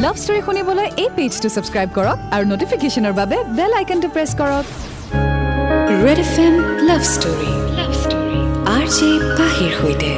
Love 0.00 0.16
story 0.22 0.40
শুনিবলৈ 0.46 0.86
এই 1.02 1.08
পেজটো 1.16 1.48
subscribe 1.54 1.88
কৰক 1.96 2.18
আৰু 2.34 2.44
নটিফিকেশ্যনৰ 2.52 3.14
বাবে 3.20 3.36
বেল 3.56 3.72
আইকনটো 3.80 4.08
প্ৰেছ 4.14 4.30
কৰক। 4.40 4.64
Red 6.04 6.18
F 6.24 6.34
M 6.44 6.54
love 6.88 7.02
story 7.14 7.50
R 8.76 8.86
J 8.96 9.08
পাহিৰ 9.38 9.72
সৈতে। 9.80 10.10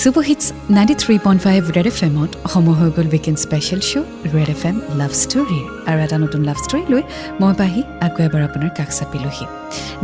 Super hits 0.00 0.44
ninety 0.76 0.94
three 1.02 1.14
point 1.24 1.40
five 1.46 1.60
red 1.76 1.86
F 1.92 1.98
এমত 2.08 2.30
সময় 2.52 2.76
হৈ 2.80 2.90
গ'ল 2.96 3.06
weekend 3.14 3.38
special 3.46 3.80
show' 3.90 4.06
red 4.34 4.50
F 4.54 4.62
M 4.70 4.76
love 5.00 5.12
ষ্টৰীৰ 5.22 5.64
আৰু 5.88 5.98
এটা 6.06 6.16
নতুন 6.24 6.40
লাভ 6.48 6.58
ষ্টৰী 6.64 6.84
লৈ 6.92 7.02
মই 7.40 7.52
পাহি 7.60 7.82
আকৌ 8.06 8.20
এবাৰ 8.28 8.42
আপোনাৰ 8.48 8.70
কাষ 8.78 8.90
চাপিলোহি। 8.98 9.46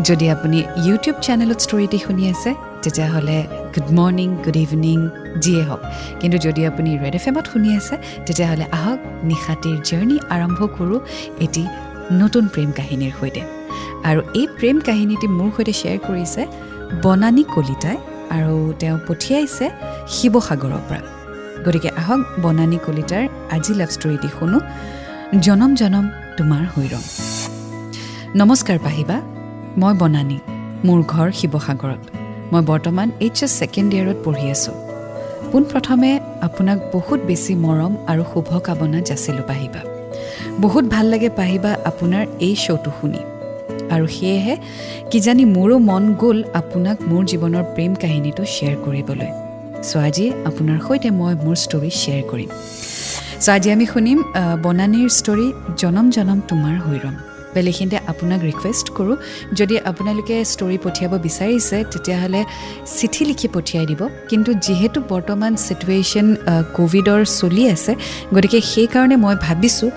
যদি 0.08 0.24
আপুনি 0.34 0.58
ইউটিউব 0.86 1.16
চেনেলত 1.26 1.58
ষ্টৰীটি 1.66 1.98
শুনি 2.06 2.24
আছে 2.32 2.50
তেতিয়াহ'লে 2.84 3.38
গুড 3.74 3.88
মৰ্ণিং 3.98 4.28
গুড 4.44 4.56
ইভিনিং 4.64 4.98
যিয়ে 5.42 5.62
হওক। 5.68 5.82
কিন্তু 6.20 6.36
যদি 6.46 6.60
আপুনি 6.70 6.90
ৰেড 7.02 7.14
এফ 7.18 7.24
এমত 7.30 7.46
শুনি 7.52 7.68
আছে 7.78 7.94
তেতিয়াহ'লে 8.26 8.66
আহক 8.78 9.00
নিশাটিৰ 9.30 9.76
জাৰ্ণি 9.88 10.16
আৰম্ভ 10.34 10.58
কৰোঁ 10.76 10.98
এটি 11.44 11.62
নতুন 12.20 12.44
প্ৰেম 12.54 12.70
কাহিনীৰ 12.78 13.12
সৈতে। 13.18 13.42
আৰু 14.08 14.20
এই 14.40 14.46
প্ৰেম 14.58 14.76
কাহিনীটি 14.88 15.26
মোৰ 15.38 15.50
সৈতে 15.56 15.72
শ্বেয়াৰ 15.80 16.00
কৰিছে 16.06 16.42
বনানী 17.04 17.42
কলিতাই 17.54 17.96
আৰু 18.36 18.54
তেওঁ 18.80 18.98
পঠিয়াইছে 19.08 19.66
শিৱসাগৰৰ 20.16 20.82
পৰা। 20.88 21.02
গতিকে 21.64 21.90
আহক 22.00 22.20
বনানী 22.44 22.78
কলিতাৰ 22.86 23.24
আজি 23.54 23.72
লাভ 23.80 23.90
ষ্টৰীটি 23.96 24.28
শুনো। 24.36 24.58
জনম 25.46 25.70
জনম 25.80 26.04
তোমাৰ 26.38 26.62
হৈৰম 26.74 27.04
নমস্কাৰ 28.40 28.78
পাহিবা 28.86 29.16
মই 29.80 29.94
বনানী 30.02 30.38
মোৰ 30.86 30.98
ঘৰ 31.12 31.28
শিৱসাগৰত। 31.40 32.02
মই 32.52 32.62
বৰ্তমান 32.70 33.08
এইচ 33.24 33.38
এছ 33.44 33.50
ছেকেণ্ড 33.60 33.90
ইয়েৰত 33.96 34.18
পঢ়ি 34.26 34.46
আছোঁ। 34.54 34.76
পোনপ্ৰথমে 35.50 36.10
আপোনাক 36.46 36.78
বহুত 36.94 37.20
বেছি 37.28 37.52
মৰম 37.64 37.92
আৰু 38.10 38.22
শুভকামনা 38.32 38.98
যাচিলোঁ 39.08 39.44
পাহিবা। 39.50 39.80
বহুত 40.64 40.84
ভাল 40.94 41.06
লাগে 41.12 41.28
পাহিবা 41.40 41.70
আপোনাৰ 41.90 42.24
এই 42.46 42.54
শ্ব'টো 42.64 42.90
শুনি। 42.98 43.22
আৰু 43.94 44.06
সেয়েহে 44.16 44.54
কিজানি 45.10 45.44
মোৰো 45.56 45.76
মন 45.90 46.04
গ'ল 46.22 46.38
আপোনাক 46.60 46.96
মোৰ 47.10 47.22
জীৱনৰ 47.30 47.64
প্ৰেম 47.74 47.92
কাহিনীটো 48.02 48.42
শ্বেয়াৰ 48.54 48.76
কৰিবলৈ। 48.84 49.30
চ' 49.88 49.96
আজি 50.06 50.26
আপোনাৰ 50.50 50.78
সৈতে 50.86 51.08
মই 51.20 51.34
মোৰ 51.44 51.56
ষ্টৰী 51.64 51.90
শ্বেয়াৰ 52.00 52.24
কৰিম। 52.30 52.50
চ' 53.44 53.50
আজি 53.56 53.68
আমি 53.74 53.86
শুনিম 53.92 54.18
বনানীৰ 54.64 55.10
ষ্টৰী 55.18 55.46
জনম 55.80 56.06
জনম 56.16 56.38
তোমাৰ 56.50 56.74
হৈৰম 56.86 57.14
বেলেগখিনিতে 57.54 57.98
আপোনাক 58.12 58.40
ৰিকুৱেষ্ট 58.50 58.86
কৰোঁ। 58.96 59.16
যদি 59.58 59.74
আপোনালোকে 59.90 60.34
ষ্টৰী 60.52 60.78
পঠিয়াব 60.84 61.12
বিচাৰিছে 61.26 61.76
তেতিয়াহ'লে 61.92 62.40
চিঠি 62.98 63.22
লিখি 63.30 63.48
পঠিয়াই 63.56 63.86
দিব। 63.90 64.00
কিন্তু 64.30 64.50
যিহেতু 64.66 64.98
বৰ্তমান 65.12 65.52
চিটুৱেশ্যন 65.66 66.26
ক'ভিডৰ 66.76 67.20
চলি 67.38 67.62
আছে 67.74 67.92
গতিকে 68.34 68.58
সেইকাৰণে 68.72 69.16
মই 69.24 69.34
ভাবিছোঁ 69.46 69.90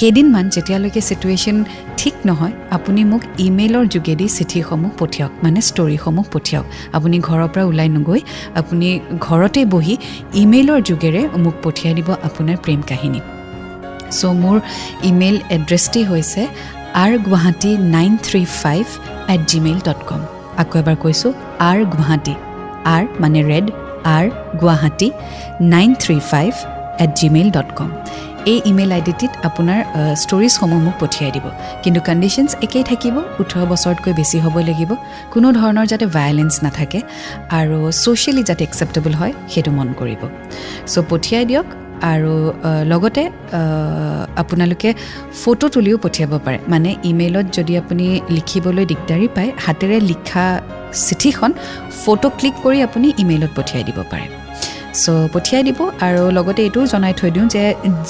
কেইদিনমান 0.00 0.46
যেতিয়ালৈকে 0.54 1.00
চিটুৱেশ্যন 1.08 1.56
ঠিক 2.00 2.14
নহয় 2.28 2.54
আপুনি 2.76 3.00
মোক 3.12 3.22
ইমেইলৰ 3.46 3.84
যোগেদি 3.94 4.26
চিঠিসমূহ 4.36 4.90
পঠিয়াওক 5.00 5.32
মানে 5.44 5.60
ষ্টৰিসমূহ 5.68 6.24
পঠিয়াওক। 6.34 6.66
আপুনি 6.96 7.16
ঘৰৰ 7.28 7.48
পৰা 7.52 7.64
ওলাই 7.70 7.88
নগৈ 7.96 8.20
আপুনি 8.60 8.88
ঘৰতে 9.28 9.60
বহি 9.74 9.94
ইমেইলৰ 10.42 10.80
যোগেৰে 10.90 11.22
মোক 11.44 11.54
পঠিয়াই 11.64 11.94
দিব 11.98 12.08
আপোনাৰ 12.28 12.56
প্ৰেম 12.64 12.80
কাহিনী। 12.90 13.20
চ' 14.18 14.36
মোৰ 14.42 14.56
ইমেইল 15.10 15.36
এড্ৰেছটি 15.56 16.00
হৈছে 16.10 16.42
R 17.04 17.14
Guwahati 17.24 17.70
nine 17.94 18.12
three 18.26 18.40
five 18.62 18.84
at 19.32 19.40
Gmail 19.50 19.78
dot 19.88 20.00
com 20.08 20.20
আকৌ 20.62 20.74
এবাৰ 20.82 20.96
কৈছোঁ 21.04 21.30
আৰ 21.70 21.78
গুৱাহাটী 21.94 22.34
আৰ 22.94 23.04
মানে 23.22 23.40
red 23.50 23.66
R 24.16 24.26
Guwahati 24.62 25.08
nine 25.74 25.90
three 26.02 26.16
five 26.30 26.52
at 27.04 27.10
Gmail 27.20 27.48
dot 27.56 27.70
com 27.78 27.90
এই 28.52 28.58
ইমেইল 28.70 28.90
আই 28.96 29.02
ডিটিত 29.08 29.32
আপোনাৰ 29.48 29.80
ষ্টৰিজসমূহ 30.22 30.80
মোক 30.86 30.94
পঠিয়াই 31.02 31.30
দিব। 31.36 31.46
কিন্তু 31.84 32.00
কণ্ডিশ্যনছ 32.08 32.50
একেই 32.66 32.84
থাকিব 32.90 33.16
ওঠৰ 33.42 33.64
বছৰতকৈ 33.72 34.12
বেছি 34.18 34.36
হ'ব 34.44 34.56
লাগিব। 34.68 34.90
কোনো 35.34 35.48
ধৰণৰ 35.58 35.86
যাতে 35.92 36.06
ভায়লেঞ্চ 36.16 36.54
নাথাকে 36.64 37.00
আৰু 37.60 37.78
ছ'চিয়েলি 38.02 38.42
যাতে 38.48 38.62
একচেপ্টেবল 38.68 39.12
হয় 39.20 39.32
সেইটো 39.52 39.70
মন 39.78 39.88
কৰিব। 40.00 40.22
চ' 40.92 41.04
পঠিয়াই 41.10 41.44
দিয়ক 41.50 41.66
আৰু 42.12 42.34
লগতে 42.92 43.22
আপোনালোকে 44.42 44.90
ফটো 45.42 45.66
তুলিও 45.74 45.96
পঠিয়াব 46.04 46.32
পাৰে। 46.46 46.58
মানে 46.72 46.90
ইমেইলত 47.10 47.46
যদি 47.58 47.72
আপুনি 47.82 48.06
লিখিবলৈ 48.36 48.84
দিগদাৰী 48.90 49.28
পায় 49.36 49.50
হাতেৰে 49.64 49.96
লিখা 50.10 50.46
চিঠিখন 51.06 51.50
ফটো 52.02 52.28
ক্লিক 52.38 52.54
কৰি 52.64 52.78
আপুনি 52.88 53.06
ইমেইলত 53.22 53.50
পঠিয়াই 53.58 53.84
দিব 53.88 53.98
পাৰে। 54.12 54.26
চ' 55.02 55.28
পঠিয়াই 55.34 55.62
দিব 55.68 55.80
আৰু 56.06 56.22
লগতে 56.38 56.60
এইটোও 56.66 56.84
জনাই 56.92 57.14
থৈ 57.20 57.30
দিওঁ 57.34 57.46
যে 57.54 57.64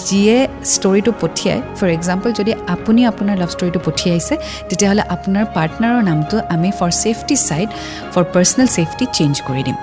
যিয়ে 0.08 0.36
ষ্টৰিটো 0.74 1.12
পঠিয়ায় 1.22 1.60
ফৰ 1.76 1.88
এক্সাম্পল 1.98 2.30
যদি 2.38 2.52
আপুনি 2.74 3.00
আপোনাৰ 3.10 3.36
লাভ 3.42 3.50
ষ্টৰিটো 3.54 3.80
পঠিয়াইছে 3.86 4.34
তেতিয়াহ'লে 4.68 5.02
আপোনাৰ 5.14 5.44
পাৰ্টনাৰৰ 5.56 6.02
নামটো 6.10 6.36
আমি 6.54 6.70
for 6.78 6.90
safety 7.02 7.34
side 7.48 7.68
for 8.12 8.24
personal 8.34 8.68
safety 8.76 9.04
change 9.16 9.34
কৰি 9.48 9.62
দিম। 9.66 9.76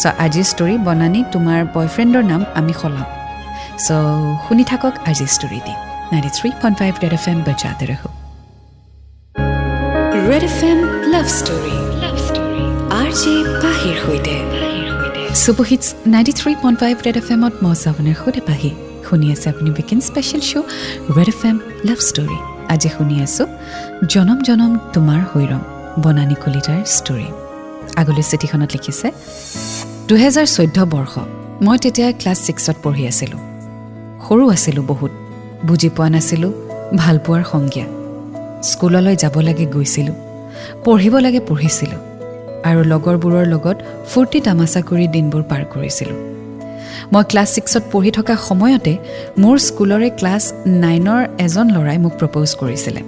চ' 0.00 0.14
আজিৰ 0.24 0.46
ষ্টৰি 0.52 0.74
বনানী 0.86 1.20
তোমাৰ 1.34 1.60
বয়ফ্ৰেণ্ডৰ 1.74 2.24
নাম 2.30 2.40
আমি 2.60 2.74
সলাম। 2.82 3.17
চ' 3.86 3.90
শুনি 4.44 4.64
থাকক 4.70 4.94
আজিৰ 5.10 5.30
ষ্টৰিটি 5.36 5.74
ninety 6.12 6.30
three 6.36 6.48
point 6.62 6.76
five 6.80 6.92
red 7.02 7.14
F 7.18 7.24
M 7.32 7.38
বজাতে 7.48 7.84
ৰহো 7.90 8.08
red 10.28 10.44
F 10.50 10.58
M 10.70 10.78
love 11.12 11.26
story 11.38 11.76
R 13.00 13.10
J 13.20 13.34
পাহিৰ 13.64 13.96
সৈতে 14.04 14.36
super hits 15.42 15.86
ninety 16.14 16.32
three 16.40 16.52
point 16.62 16.78
five 16.82 16.94
red 17.06 17.16
F 17.20 17.28
এমত 17.34 17.54
মই 17.64 17.74
সৈতে 18.22 18.40
পাহি 18.48 18.70
শুনি 19.06 19.26
আছে 19.34 19.46
আপুনি 19.52 19.68
weekend 19.76 20.02
special 20.08 20.42
show' 20.50 20.66
red 21.16 21.28
F 21.34 21.40
M 21.48 21.56
love 21.88 21.98
story 22.08 22.38
আজি 22.72 22.88
শুনি 22.96 23.16
আছোঁ 23.26 23.46
জনম 24.12 24.38
জনম 24.48 24.72
তোমাৰ 24.94 25.20
হৈৰম 25.32 25.62
বনানী 26.04 26.36
কলিতাৰ 26.44 26.80
ষ্টৰী 26.96 27.28
আগলৈ 28.00 28.24
চিঠিখনত 28.30 28.70
লিখিছে 28.74 29.08
দুহেজাৰ 30.08 30.46
চৈধ্য 30.56 30.78
বৰ্ষ। 30.94 31.14
মই 31.66 31.76
তেতিয়া 31.84 32.08
ক্লাছ 32.20 32.38
ছিক্সত 32.46 32.76
পঢ়ি 32.84 33.04
আছিলোঁ। 33.12 33.47
সৰু 34.26 34.44
আছিলোঁ 34.54 34.84
বহুত। 34.92 35.12
বুজি 35.66 35.88
পোৱা 35.96 36.08
নাছিলোঁ 36.14 36.52
ভালপোৱাৰ 37.02 37.42
সংজ্ঞা। 37.52 37.86
স্কুললৈ 38.68 39.14
যাব 39.22 39.36
লাগে 39.48 39.66
গৈছিলোঁ 39.74 40.16
পঢ়িব 40.84 41.14
লাগে 41.26 41.40
পঢ়িছিলোঁ 41.48 42.00
আৰু 42.68 42.80
লগৰবোৰৰ 42.92 43.46
লগত 43.54 43.76
ফূৰ্তি 44.10 44.38
তামাচা 44.46 44.80
কৰি 44.90 45.06
দিনবোৰ 45.14 45.42
পাৰ 45.50 45.62
কৰিছিলোঁ। 45.74 46.18
মই 47.12 47.24
ক্লাছ 47.30 47.48
ছিক্সত 47.54 47.82
পঢ়ি 47.92 48.10
থকা 48.18 48.34
সময়তে 48.48 48.94
মোৰ 49.42 49.56
স্কুলৰে 49.66 50.08
ক্লাছ 50.18 50.44
নাইনৰ 50.82 51.20
এজন 51.44 51.66
ল'ৰাই 51.74 51.98
মোক 52.04 52.14
প্ৰপ'জ 52.20 52.48
কৰিছিলে। 52.60 53.02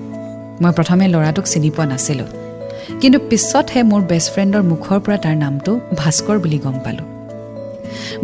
মই 0.62 0.72
প্ৰথমে 0.78 1.04
ল'ৰাটোক 1.14 1.44
চিনি 1.52 1.70
পোৱা 1.76 1.86
নাছিলোঁ 1.92 2.28
কিন্তু 3.00 3.18
পিছতহে 3.30 3.80
মোৰ 3.90 4.02
বেষ্ট 4.10 4.28
ফ্ৰেণ্ডৰ 4.34 4.62
মুখৰ 4.72 4.98
পৰা 5.04 5.18
তাৰ 5.24 5.36
নামটো 5.44 5.70
ভাস্কৰ 6.00 6.36
বুলি 6.44 6.58
গম 6.64 6.76
পালোঁ। 6.84 7.09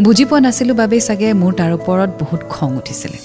বুজি 0.05 0.25
পোৱা 0.29 0.41
নাছিলোঁ 0.47 0.77
বাবেই 0.81 1.03
চাগে 1.09 1.29
মোৰ 1.43 1.53
তাৰ 1.59 1.71
ওপৰত 1.79 2.11
বহুত 2.23 2.41
খং 2.55 2.69
উঠিছিলে। 2.81 3.19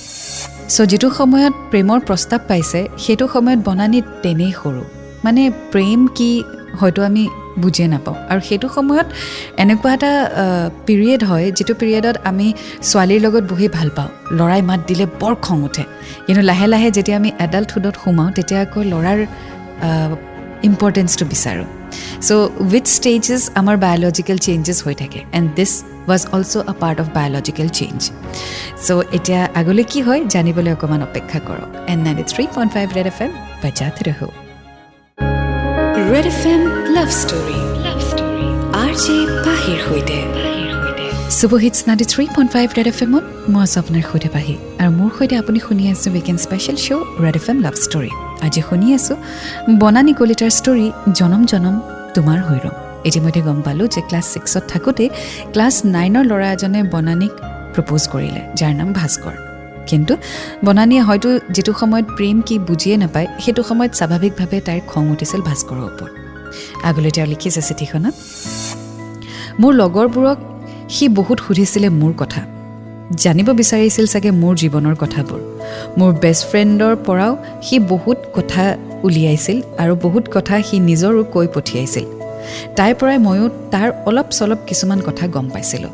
চ' 0.74 0.88
যিটো 0.91 1.07
সময়ত 1.19 1.53
প্ৰেমৰ 1.72 2.00
প্ৰস্তাৱ 2.07 2.41
পাইছে 2.50 2.79
সেইটো 3.03 3.25
সময়ত 3.34 3.59
বনানী 3.68 4.00
তেনেই 4.24 4.53
সৰু। 4.62 4.84
মানে 5.25 5.41
প্ৰেম 5.74 6.00
কি 6.18 6.29
হয়তো 6.79 7.00
আমি 7.09 7.24
বুজিয়ে 7.63 7.88
নাপাওঁ। 7.94 8.18
আৰু 8.31 8.41
সেইটো 8.50 8.68
সময়ত 8.78 9.07
এনেকুৱা 9.63 9.90
এটা 9.97 10.12
পিৰিয়ড 10.88 11.22
হয় 11.29 11.46
যিটো 11.57 11.74
পিৰিয়ডত 11.81 12.16
আমি 12.29 12.47
ছোৱালীৰ 12.90 13.22
লগত 13.25 13.44
বহি 13.52 13.68
ভাল 13.78 13.90
পাওঁ। 13.97 14.09
ল'ৰাই 14.38 14.62
মাত 14.69 14.79
দিলে 14.90 15.06
বৰ 15.22 15.34
খং 15.46 15.58
উঠে। 15.68 15.84
কিন্তু 16.25 16.41
লাহে 16.50 16.68
লাহে 16.73 16.90
যেতিয়া 16.97 17.18
আমি 17.22 17.29
এডাল্টহুডত 17.46 17.96
সোমাওঁ 18.03 18.29
তেতিয়া 18.38 18.59
আকৌ 18.66 18.79
ল'ৰাৰ 18.94 19.19
ইম্পৰ্টেঞ্চটো 20.69 21.25
বিচাৰোঁ। 21.34 21.68
চ' 22.28 22.31
উইথ 22.72 22.85
ষ্টেজেছ 22.97 23.41
আমাৰ 23.59 23.75
বায়'লজিকেল 23.85 24.38
চেঞ্জেছ 24.46 24.78
হৈ 24.85 24.96
থাকে 25.02 25.19
and 25.38 25.50
this 25.57 25.72
was 26.09 26.22
also' 26.35 26.56
a 26.72 26.74
part 26.81 26.97
of 27.03 27.07
biological 27.18 27.68
change 27.79 28.00
so' 28.85 28.90
এতিয়া 29.18 29.41
আগলৈ 29.59 29.85
কি 29.91 30.00
হয় 30.07 30.22
জানিবলৈ 30.34 30.72
অকণমান 30.76 31.02
অপেক্ষা 31.09 31.40
কৰক। 31.47 31.70
N 31.91 31.99
ninety 32.05 32.26
three 32.32 32.43
point 32.55 32.72
five 32.76 32.88
red 32.97 33.08
F 33.11 33.20
M 33.26 33.32
বাজাত 33.64 33.96
ৰহো। 34.08 34.28
Red 36.11 36.26
F 36.34 36.41
M 36.53 36.61
love 36.96 37.09
story 37.22 37.59
R 38.84 38.91
J 39.03 39.17
পাহিৰ 39.46 39.79
সৈতে। 39.87 40.20
Super hits 41.40 41.79
ninety 41.87 42.05
three 42.14 42.23
point 42.35 42.49
five 42.55 42.67
red 42.78 42.87
F 42.91 42.99
এমত 43.05 43.26
মই 43.53 43.61
আছোঁ 43.66 43.79
আপোনাৰ 43.84 44.03
সৈতে 44.11 44.29
পাহি 44.35 44.55
আৰু 44.82 44.91
মোৰ 44.99 45.09
সৈতে 45.17 45.35
আপুনি 45.41 45.59
শুনি 45.67 45.84
আছে 45.94 46.08
weekend 46.16 46.40
special 46.46 46.78
show' 46.85 47.03
red 47.23 47.35
F 47.40 47.46
M 47.52 47.58
love 47.66 47.76
story 47.85 48.11
আজি 48.46 48.61
শুনি 48.67 48.88
আছোঁ। 48.97 49.17
বনানী 49.82 50.14
কলিতাৰ 50.20 50.52
ষ্টৰী 50.58 50.88
জনম 51.20 51.41
জনম 51.52 51.76
তোমাৰ 52.16 52.40
হৈৰম 52.47 52.76
ইতিমধ্যে 53.09 53.41
গম 53.47 53.59
পালোঁ 53.66 53.88
যে 53.96 54.02
ক্লাছ 54.09 54.26
ছিক্সত 54.34 54.64
থাকোঁতে 54.72 55.05
ক্লাছ 55.53 55.76
নাইনৰ 55.96 56.23
ল'ৰা 56.32 56.47
এজনে 56.55 56.82
বনানীক 56.93 57.34
প্ৰপ'জ 57.73 58.02
কৰিলে 58.14 58.41
যাৰ 58.59 58.73
নাম 58.79 58.90
ভাস্কৰ। 58.99 59.35
কিন্তু 59.90 60.14
বনানীয়ে 60.66 61.03
হয়তো 61.08 61.29
যিটো 61.55 61.72
সময়ত 61.82 62.08
প্ৰেম 62.17 62.38
কি 62.47 62.55
বুজিয়ে 62.67 62.96
নাপায় 63.03 63.28
সেইটো 63.43 63.61
সময়ত 63.70 63.91
স্বাভাৱিকভাৱে 63.99 64.58
তাইৰ 64.67 64.82
খং 64.91 65.03
উঠিছিল 65.14 65.41
ভাস্কৰৰ 65.49 65.82
ওপৰত। 65.90 66.11
আগলৈ 66.87 67.11
তেওঁ 67.16 67.28
লিখিছে 67.32 67.61
চিঠিখনত 67.67 68.16
মোৰ 69.61 69.72
লগৰবোৰক 69.82 70.37
সি 70.96 71.05
বহুত 71.17 71.37
সুধিছিলে 71.46 71.87
মোৰ 72.02 72.14
কথা। 72.22 72.41
জানিব 73.11 73.49
বিচাৰিছিল 73.49 74.05
চাগে 74.08 74.31
মোৰ 74.31 74.55
জীৱনৰ 74.55 74.96
কথাবোৰ। 74.96 75.40
মোৰ 75.97 76.11
বেষ্ট 76.23 76.43
ফ্ৰেণ্ডৰ 76.49 76.96
পৰাও 77.08 77.37
সি 77.61 77.79
বহুত 77.79 78.17
কথা 78.35 78.78
উলিয়াইছিল 79.03 79.61
আৰু 79.78 79.96
বহুত 79.96 80.25
কথা 80.31 80.61
সি 80.61 80.79
নিজৰো 80.79 81.23
কৈ 81.23 81.47
পঠিয়াইছিল। 81.55 82.05
তাইৰ 82.75 82.96
পৰাই 82.99 83.17
ময়ো 83.17 83.49
তাৰ 83.72 83.90
অলপ 84.05 84.28
চলপ 84.31 84.59
কিছুমান 84.67 84.99
কথা 85.08 85.28
গম 85.28 85.49
পাইছিলোঁ। 85.49 85.90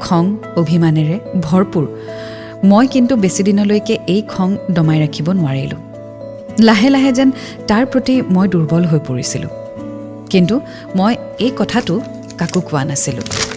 খং 0.00 0.24
অভিমানেৰে 0.56 1.18
ভৰপূৰ। 1.42 1.86
মই 2.64 2.86
কিন্তু 2.86 3.16
বেছিদিনলৈকে 3.16 3.98
এই 4.06 4.22
খং 4.22 4.56
দমাই 4.70 4.98
ৰাখিব 5.02 5.26
নোৱাৰিলোঁ। 5.32 5.80
লাহে 6.60 6.88
লাহে 6.90 7.12
যেন 7.12 7.30
তাৰ 7.68 7.86
প্ৰতি 7.86 8.22
মই 8.30 8.48
দুৰ্বল 8.48 8.84
হৈ 8.84 9.00
পৰিছিলোঁ। 9.08 9.50
কিন্তু 10.30 10.60
মই 10.96 11.16
এই 11.38 11.50
কথাটো 11.56 12.00
কাকো 12.38 12.60
কোৱা 12.60 12.84
নাছিলোঁ। 12.84 13.47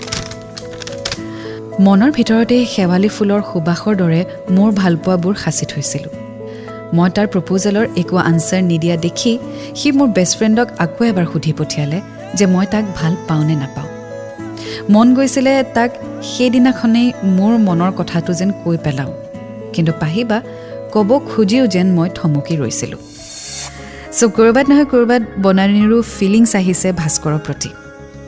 মনৰ 1.86 2.12
ভিতৰতে 2.18 2.56
শেৱালি 2.74 3.10
ফুলৰ 3.16 3.42
সুবাসৰ 3.50 3.94
দৰে 4.01 4.22
মোৰ 4.56 4.69
ভালপোৱাবোৰ 4.81 5.36
সাঁচি 5.44 5.66
থৈছিলোঁ। 5.72 6.13
মই 6.98 7.10
তাৰ 7.16 7.28
প্ৰপ'জেলৰ 7.33 7.86
একো 8.01 8.16
আনচাৰ 8.30 8.62
নিদিয়া 8.72 8.95
দেখি 9.06 9.31
সি 9.80 9.88
মোৰ 9.98 10.10
বেষ্ট 10.18 10.33
ফ্ৰেণ্ডক 10.39 10.68
আকৌ 10.86 11.01
এবাৰ 11.12 11.25
সুধি 11.33 11.54
পঠিয়ালে 11.60 12.00
যে 12.38 12.45
মই 12.45 12.66
তাক 12.74 12.86
ভাল 12.95 13.13
পাওঁ 13.28 13.44
নে 13.48 13.56
নাপাওঁ। 13.56 13.89
মন 14.94 15.07
গৈছিলে 15.16 15.54
তাক 15.75 15.92
সেইদিনাখনেই 16.31 17.07
মোৰ 17.38 17.54
মনৰ 17.68 17.92
কথাটো 18.00 18.31
যেন 18.33 18.50
কৈ 18.63 18.78
পেলাওঁ। 18.86 19.12
কিন্তু 19.74 19.92
পাহিবা 20.00 20.38
ক'ব 20.94 21.10
খুজিও 21.30 21.66
যেন 21.68 21.88
মই 21.98 22.10
থমকি 22.18 22.56
ৰৈছিলোঁ। 22.62 23.01
চ' 24.18 24.31
ক'ৰবাত 24.38 24.66
নহয় 24.69 24.88
ক'ৰবাত 24.94 25.22
বনানীৰো 25.44 25.98
ফিলিংছ 26.16 26.51
আহিছে 26.56 26.89
ভাস্কৰৰ 27.01 27.39
প্ৰতি। 27.45 27.69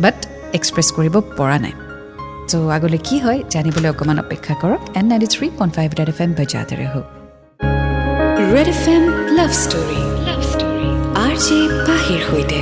বাট 0.04 0.18
এক্সপ্ৰেছ 0.58 0.88
কৰিব 0.98 1.16
পৰা 1.38 1.58
নাই। 1.60 1.74
চ' 2.52 2.56
আগলৈ 2.76 3.00
কি 3.08 3.16
হয় 3.26 3.40
জানিবলৈ 3.54 3.90
অকণমান 3.94 4.18
অপেক্ষা 4.26 4.54
কৰক 4.62 4.82
and 5.00 5.06
ninety 5.12 5.28
three 5.34 5.46
point 5.58 5.74
five 5.78 5.90
red 6.00 6.10
F 6.14 6.20
M 6.24 6.32
বজাতেৰে 6.40 6.88
হওক। 6.94 7.08
Red 8.54 8.70
F 8.76 8.84
M 8.96 9.04
love 9.38 9.52
story 9.64 10.02
love 10.28 10.42
story 10.52 10.90
R 11.26 11.34
J 11.46 11.60
পাহিৰ 11.88 12.20
সৈতে। 12.28 12.60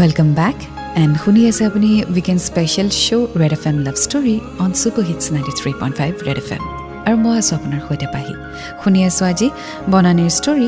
ৱেলকাম 0.00 0.28
বেক 0.40 0.56
এণ্ড 1.02 1.14
শুনি 1.22 1.40
আছে 1.50 1.62
আপুনি 1.70 1.90
weekend 2.14 2.40
special 2.48 2.88
show' 3.04 3.26
red 3.40 3.52
F 3.58 3.64
M 3.70 3.76
love 3.86 3.96
story 4.04 4.34
on 4.64 4.70
super 4.80 5.04
hits 5.08 5.24
ninety 5.34 5.52
three 5.60 5.70
point 5.80 5.94
five 6.00 6.12
red 6.26 6.38
F 6.42 6.50
M 6.56 6.62
আৰু 7.06 7.16
মই 7.24 7.34
আছোঁ 7.40 7.54
আপোনাৰ 7.58 7.80
সৈতে 7.88 8.06
পাহি 8.14 8.34
শুনি 8.82 9.00
আছোঁ 9.08 9.24
আজি 9.32 9.48
বনানীৰ 9.92 10.30
ষ্টৰী 10.38 10.66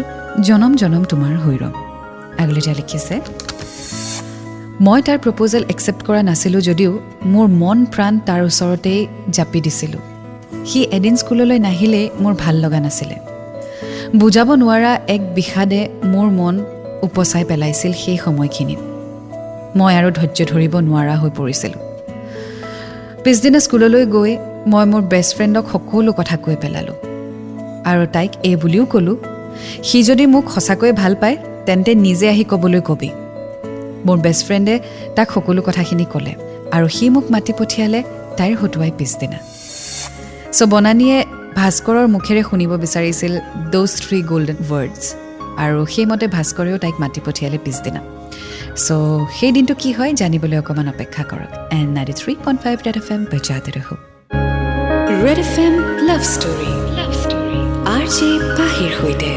জনম 0.48 0.72
জনম 0.82 1.02
তোমাৰ 1.12 1.32
হৈৰম। 1.44 1.74
আগলৈ 2.42 2.60
এতিয়া 2.60 2.74
লিখিছে 2.80 3.14
মই 4.80 5.00
তাৰ 5.06 5.18
প্ৰপ'জেল 5.24 5.64
একচেপ্ট 5.72 6.02
কৰা 6.06 6.20
নাছিলোঁ 6.28 6.60
যদিও 6.68 6.92
মোৰ 7.32 7.48
মন 7.62 7.78
প্ৰাণ 7.92 8.12
তাৰ 8.26 8.40
ওচৰতেই 8.48 9.00
জাপি 9.36 9.60
দিছিলোঁ। 9.60 10.00
সি 10.68 10.80
এদিন 10.96 11.14
স্কুললৈ 11.16 11.58
নাহিলেই 11.58 12.06
মোৰ 12.22 12.34
ভাল 12.42 12.54
লগা 12.64 12.80
নাছিলে। 12.80 13.16
বুজাব 14.20 14.48
নোৱাৰা 14.62 14.92
এক 15.14 15.22
বিষাদে 15.36 15.80
মোৰ 16.12 16.28
মন 16.38 16.54
উপচাই 17.06 17.44
পেলাইছিল 17.50 17.92
সেই 18.02 18.18
সময়খিনিত। 18.24 18.80
মই 19.78 19.92
আৰু 19.98 20.08
ধৈৰ্য 20.18 20.40
ধৰিব 20.52 20.74
নোৱাৰা 20.88 21.14
হৈ 21.22 21.30
পৰিছিলোঁ। 21.38 21.80
পিছদিনা 23.24 23.60
স্কুললৈ 23.66 24.04
গৈ 24.16 24.32
মই 24.72 24.84
মোৰ 24.92 25.02
বেষ্ট 25.12 25.30
ফ্ৰেণ্ডক 25.36 25.64
সকলো 25.72 26.12
কথা 26.18 26.36
কৈ 26.44 26.56
পেলালোঁ। 26.62 26.96
আৰু 27.90 28.02
তাইক 28.14 28.30
এই 28.48 28.56
বুলিও 28.62 28.84
ক'লোঁ 28.92 29.16
সি 29.88 29.98
যদি 30.08 30.24
মোক 30.34 30.44
সঁচাকৈয়ে 30.54 30.92
ভাল 30.92 31.12
পায় 31.22 31.36
তেন্তে 31.66 31.90
নিজে 32.06 32.26
আহি 32.28 32.44
ক'বলৈ 32.52 32.80
কবি। 32.90 33.10
মোৰ 34.06 34.18
বেষ্ট 34.26 34.42
ফ্ৰেণ্ডে 34.46 34.74
তাক 35.16 35.28
সকলো 35.34 35.60
কথাখিনি 35.68 36.06
ক'লে 36.12 36.32
আৰু 36.76 36.86
সি 36.96 37.06
মোক 37.14 37.26
মাতি 37.34 37.52
পঠিয়ালে 37.60 38.00
তাইৰ 38.38 38.54
হতুৱাই 38.60 38.92
পিছদিনা। 38.98 39.38
চ' 40.56 40.68
বনানীয়ে 40.72 41.18
ভাস্কৰৰ 41.58 42.06
মুখেৰে 42.14 42.42
শুনিব 42.50 42.72
বিচাৰিছিল 42.84 43.32
দ'জ 43.74 43.90
থ্ৰী 44.04 44.18
গল্ডেন 44.30 44.58
ৱৰ্ডছ 44.70 45.02
আৰু 45.64 45.80
সেইমতে 45.94 46.26
ভাস্কৰেও 46.36 46.76
তাইক 46.84 46.96
মাতি 47.02 47.20
পঠিয়ালে 47.26 47.58
পিছদিনা। 47.66 48.00
চ' 48.84 49.22
সেই 49.38 49.52
দিনটো 49.56 49.74
কি 49.82 49.90
হয় 49.98 50.12
জানিবলৈ 50.20 50.56
অকণমান 50.62 50.88
অপেক্ষা 50.94 51.22
কৰক। 51.30 51.50
And 51.78 51.90
ninety 51.96 52.14
three 52.20 52.32
point 52.44 52.58
five 52.64 52.76
red 52.86 52.96
F 53.02 53.08
M 53.14 53.20
বজাতে 53.32 53.70
ৰহক 53.76 54.00
red 55.24 55.38
F 55.46 55.54
M 55.66 55.74
love 56.08 56.22
story 56.34 56.70
love 56.98 57.12
story 57.22 57.58
R 57.94 58.04
J 58.16 58.28
পাহিৰ 58.58 58.90
সৈতে। 59.00 59.30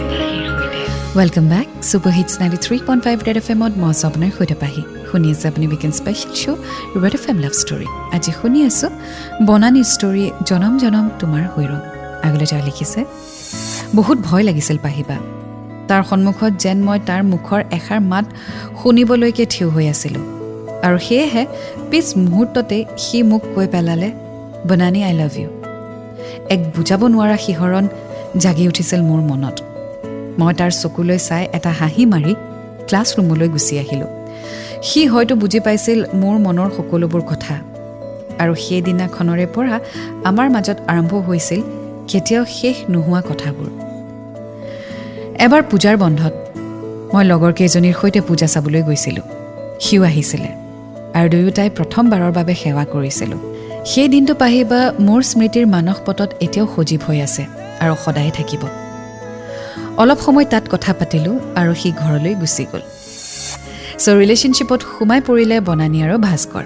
Welcome 1.15 1.45
back 1.49 1.67
super 1.89 2.13
hits 2.17 2.33
ninety 2.41 2.59
three 2.65 2.77
point 2.87 3.01
five 3.05 3.17
red 3.27 3.37
F 3.41 3.47
এমত 3.53 3.73
মই 3.81 3.89
আছোঁ 3.93 4.07
আপোনাৰ 4.09 4.31
সৈতে 4.37 4.55
পাহি 4.63 4.81
শুনি 5.09 5.27
আছে 5.33 5.45
আপুনি 5.51 5.65
weekend 5.71 5.91
special 5.99 6.33
show' 6.41 6.59
red 7.03 7.13
F 7.17 7.25
M 7.31 7.37
love 7.43 7.53
story 7.61 7.87
আজি 8.15 8.31
শুনি 8.39 8.59
আছোঁ 8.69 8.89
বনানী 9.47 9.81
ষ্টৰী 9.93 10.23
জনম 10.49 10.73
জনম 10.83 11.05
তোমাৰ 11.19 11.43
হৈৰম 11.53 11.81
আগলৈ 12.27 12.45
তেওঁ 12.51 12.63
লিখিছে 12.67 12.99
বহুত 13.97 14.17
ভয় 14.27 14.43
লাগিছিল 14.49 14.77
পাহিবা 14.85 15.17
তাৰ 15.89 16.01
সন্মুখত 16.09 16.51
যেন 16.63 16.77
মই 16.87 16.99
তাৰ 17.09 17.21
মুখৰ 17.33 17.61
এষাৰ 17.77 17.99
মাত 18.11 18.25
শুনিবলৈকে 18.79 19.45
থিয় 19.53 19.67
হৈ 19.75 19.85
আছিলোঁ 19.93 20.23
আৰু 20.85 20.97
সেয়েহে 21.07 21.43
পিছ 21.89 22.05
মুহূৰ্ততে 22.23 22.77
সি 23.03 23.17
মোক 23.31 23.43
কৈ 23.55 23.65
পেলালে 23.73 24.09
বনানী 24.67 24.99
আই 25.09 25.13
লাভ 25.21 25.33
ইউ 25.41 25.49
এক 26.53 26.59
বুজাব 26.75 27.01
নোৱাৰা 27.13 27.37
শিহৰণ 27.45 27.85
জাগি 28.43 28.63
উঠিছিল 28.71 29.01
মোৰ 29.11 29.23
মনত 29.31 29.57
মই 30.39 30.51
তাৰ 30.59 30.71
চকুলৈ 30.81 31.19
চাই 31.27 31.43
এটা 31.57 31.71
হাঁহি 31.79 32.03
মাৰি 32.13 32.33
ক্লাছৰুমলৈ 32.87 33.47
গুচি 33.55 33.73
আহিলোঁ। 33.83 34.11
সি 34.87 35.01
হয়তো 35.11 35.33
বুজি 35.41 35.59
পাইছিল 35.65 35.99
মোৰ 36.21 36.35
মনৰ 36.45 36.69
সকলোবোৰ 36.77 37.23
কথা। 37.31 37.55
আৰু 38.41 38.53
সেইদিনাখনৰে 38.65 39.45
পৰা 39.55 39.75
আমাৰ 40.29 40.47
মাজত 40.55 40.77
আৰম্ভ 40.91 41.11
হৈছিল 41.27 41.61
কেতিয়াও 42.09 42.43
শেষ 42.57 42.75
নোহোৱা 42.93 43.21
কথাবোৰ। 43.29 43.69
এবাৰ 45.45 45.61
পূজাৰ 45.71 45.95
বন্ধত 46.03 46.33
মই 47.13 47.23
লগৰ 47.31 47.51
কেইজনীৰ 47.59 47.95
সৈতে 47.99 48.19
পূজা 48.27 48.47
চাবলৈ 48.53 48.81
গৈছিলোঁ। 48.87 49.25
সিও 49.83 50.01
আহিছিলে 50.09 50.49
আৰু 51.17 51.27
দুয়োটাই 51.33 51.69
প্ৰথমবাৰৰ 51.77 52.31
বাবে 52.37 52.53
সেৱা 52.61 52.83
কৰিছিলোঁ। 52.93 53.39
সেই 53.91 54.07
দিনটো 54.13 54.33
পাহিবা 54.43 54.79
মোৰ 55.07 55.21
স্মৃতিৰ 55.31 55.65
মানস 55.75 55.97
পটত 56.05 56.29
এতিয়াও 56.45 56.67
সজীৱ 56.75 57.01
হৈ 57.07 57.17
আছে 57.27 57.43
আৰু 57.83 57.93
সদায়ে 58.03 58.31
থাকিব। 58.39 58.63
অলপ 60.01 60.19
সময় 60.25 60.47
তাত 60.53 60.65
কথা 60.73 60.91
পাতিলোঁ 60.99 61.35
আৰু 61.61 61.71
সি 61.81 61.89
ঘৰলৈ 62.03 62.33
গুচি 62.41 62.63
গ'ল। 62.71 62.83
চ' 64.03 64.07
ৰিলেশ্যনশ্বিপত 64.21 64.79
সোমাই 64.93 65.19
পৰিলে 65.27 65.57
বনানী 65.67 65.99
আৰু 66.05 66.15
ভাস্কৰ। 66.27 66.65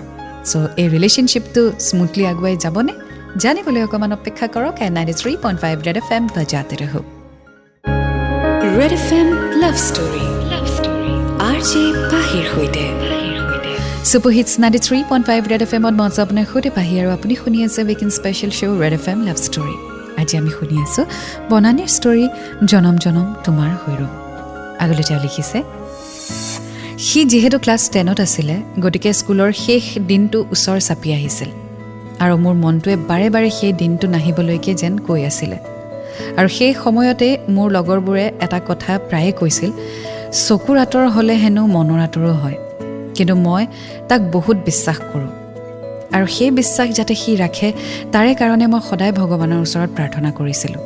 চ' 0.50 0.54
এই 0.82 0.88
ৰিলেশ্যনশ্বিপটো 0.96 1.62
স্মুথলি 1.88 2.24
আগুৱাই 2.32 2.56
যাবনে? 2.64 2.94
জানিবলৈ 3.44 3.82
অকণমান 3.88 4.12
অপেক্ষা 4.18 4.46
কৰক 4.56 4.76
and 4.86 4.92
ninety 4.98 5.16
three 5.22 5.32
point 5.44 5.58
five 5.64 5.76
red 5.88 5.98
F 6.02 6.10
M 6.18 6.24
বজাতে 6.36 6.76
ৰহক 6.82 7.06
red 8.78 8.94
F 9.00 9.08
M 9.20 9.28
love 9.62 9.76
story 9.88 10.26
love 10.52 10.66
story 10.78 11.14
R 11.50 11.58
J 11.70 11.84
পাহিৰ 12.12 12.46
সৈতে। 12.54 12.86
Super 14.10 14.32
hits 14.38 14.54
ninety 14.64 14.80
three 14.88 15.00
point 15.10 15.24
five 15.30 15.42
red 15.52 15.62
F 15.66 15.72
এমত 15.78 15.96
মজা 16.02 16.20
আপোনাৰ 16.26 16.46
সৈতে 16.52 16.70
পাহি 16.78 16.94
আৰু 17.02 17.10
আপুনি 17.18 17.34
শুনি 17.42 17.58
আছে 17.68 17.80
weekend 17.88 18.10
special 18.20 18.52
show' 18.60 18.76
red 18.82 18.94
F 19.00 19.06
M 19.12 19.20
love 19.28 19.38
story 19.48 19.76
আজি 20.22 20.34
আমি 20.42 20.52
শুনি 20.58 20.76
আছোঁ 20.86 21.04
বনানীৰ 21.50 21.90
ষ্টৰী 21.98 22.26
জনম 22.72 22.96
জনম 23.04 23.28
তোমাৰ 23.46 23.72
হৈৰম 23.84 24.12
আগলৈ 24.84 25.04
তেওঁ 25.10 25.22
লিখিছে 25.26 25.60
সি 27.08 27.20
যিহেতু 27.32 27.58
ক্লাছ 27.64 27.82
টেনত 27.94 28.20
আছিলে 28.26 28.56
গতিকে 28.84 29.10
স্কুলৰ 29.20 29.52
শেষ 29.66 29.84
দিনটো 30.10 30.38
ওচৰ 30.54 30.78
চাপি 30.88 31.10
আহিছিল 31.18 31.50
আৰু 32.24 32.36
মোৰ 32.44 32.56
মনটোৱে 32.64 32.96
বাৰে 33.10 33.28
বাৰে 33.36 33.50
সেই 33.58 33.74
দিনটো 33.82 34.06
নাহিবলৈকে 34.16 34.72
যেন 34.82 34.94
কৈ 35.08 35.22
আছিলে। 35.32 35.58
আৰু 36.40 36.50
সেই 36.58 36.74
সময়তে 36.84 37.28
মোৰ 37.56 37.68
লগৰবোৰে 37.78 38.26
এটা 38.46 38.60
কথা 38.70 38.92
প্ৰায়ে 39.10 39.32
কৈছিল 39.40 39.72
চকুৰ 40.46 40.76
আঁতৰ 40.84 41.06
হ'লে 41.16 41.36
হেনো 41.44 41.64
মনৰ 41.76 42.00
আঁতৰো 42.08 42.34
হয়। 42.42 42.58
কিন্তু 43.16 43.36
মই 43.46 43.64
তাক 44.10 44.22
বহুত 44.36 44.58
বিশ্বাস 44.68 44.98
কৰোঁ। 45.12 45.32
আৰু 46.14 46.26
সেই 46.28 46.52
বিশ্বাস 46.52 46.90
যাতে 46.90 47.16
সি 47.16 47.36
ৰাখে 47.36 47.74
তাৰে 48.12 48.34
কাৰণে 48.34 48.68
মই 48.68 48.82
সদায় 48.90 49.12
ভগৱানৰ 49.12 49.60
ওচৰত 49.62 49.90
প্ৰাৰ্থনা 49.96 50.32
কৰিছিলোঁ। 50.32 50.82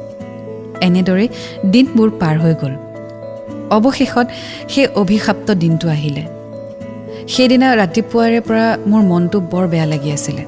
এনেদৰেই 0.82 1.27
দিনবোৰ 1.72 2.10
পাৰ 2.20 2.39
হৈ 2.39 2.53
গ'ল। 2.62 2.74
অৱশেষত 3.70 4.27
সেই 4.70 4.88
অভিশাপ্ত 4.88 5.51
দিনটো 5.51 5.89
আহিলে। 5.89 6.24
সেইদিনা 7.27 7.75
ৰাতিপুৱাৰে 7.75 8.42
পৰা 8.42 8.77
মোৰ 8.88 9.01
মনটো 9.01 9.39
বৰ 9.39 9.68
বেয়া 9.68 9.86
লাগি 9.86 10.12
আছিলে। 10.12 10.46